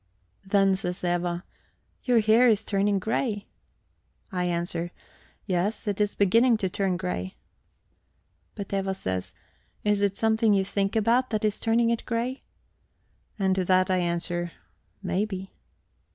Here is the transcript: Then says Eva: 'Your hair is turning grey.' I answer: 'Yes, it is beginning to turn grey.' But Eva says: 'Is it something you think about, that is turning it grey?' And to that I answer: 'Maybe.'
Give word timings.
Then 0.43 0.73
says 0.73 1.03
Eva: 1.03 1.43
'Your 2.05 2.21
hair 2.21 2.47
is 2.47 2.63
turning 2.65 2.97
grey.' 2.97 3.45
I 4.31 4.45
answer: 4.45 4.89
'Yes, 5.45 5.87
it 5.87 6.01
is 6.01 6.15
beginning 6.15 6.57
to 6.57 6.71
turn 6.71 6.97
grey.' 6.97 7.35
But 8.55 8.73
Eva 8.73 8.95
says: 8.95 9.35
'Is 9.83 10.01
it 10.01 10.17
something 10.17 10.55
you 10.55 10.65
think 10.65 10.95
about, 10.95 11.29
that 11.29 11.45
is 11.45 11.59
turning 11.59 11.91
it 11.91 12.03
grey?' 12.07 12.41
And 13.37 13.53
to 13.53 13.63
that 13.65 13.91
I 13.91 13.97
answer: 13.99 14.53
'Maybe.' 15.03 15.53